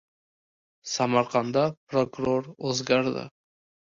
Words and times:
Samarqandda 0.93 1.65
prokuror 1.93 2.49
o‘zgardi 2.71 3.27